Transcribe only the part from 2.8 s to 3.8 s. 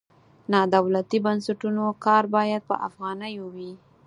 افغانیو وي.